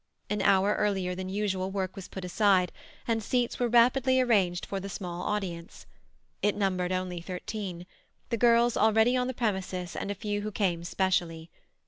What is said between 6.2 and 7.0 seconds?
it numbered